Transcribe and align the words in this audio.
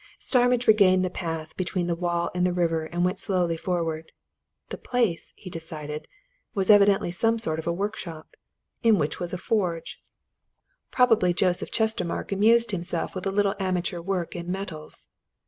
Starmidge 0.17 0.65
regained 0.65 1.05
the 1.05 1.11
path 1.11 1.55
between 1.55 1.85
the 1.85 1.93
wall 1.93 2.31
and 2.33 2.43
the 2.43 2.51
river 2.53 2.85
and 2.85 3.05
went 3.05 3.19
slowly 3.19 3.55
forward. 3.55 4.11
The 4.69 4.79
place, 4.79 5.31
he 5.35 5.47
decided, 5.47 6.07
was 6.55 6.71
evidently 6.71 7.11
some 7.11 7.37
sort 7.37 7.59
of 7.59 7.67
a 7.67 7.71
workshop, 7.71 8.33
in 8.81 8.97
which 8.97 9.19
was 9.19 9.31
a 9.31 9.37
forge: 9.37 10.01
probably 10.89 11.35
Joseph 11.35 11.69
Chestermarke 11.69 12.31
amused 12.31 12.71
himself 12.71 13.13
with 13.13 13.27
a 13.27 13.31
little 13.31 13.53
amateur 13.59 13.99
work 14.01 14.35
in 14.35 14.51
metals. 14.51 15.11